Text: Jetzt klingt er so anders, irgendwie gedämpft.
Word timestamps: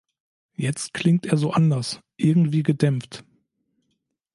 Jetzt 0.55 0.95
klingt 0.95 1.27
er 1.27 1.37
so 1.37 1.51
anders, 1.51 1.99
irgendwie 2.17 2.63
gedämpft. 2.63 3.23